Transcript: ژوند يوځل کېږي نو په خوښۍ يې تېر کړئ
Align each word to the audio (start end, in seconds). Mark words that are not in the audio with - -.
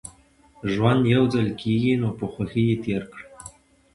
ژوند 0.73 1.01
يوځل 1.15 1.47
کېږي 1.61 1.93
نو 2.01 2.09
په 2.19 2.25
خوښۍ 2.31 2.63
يې 2.69 2.77
تېر 2.85 3.03
کړئ 3.13 3.27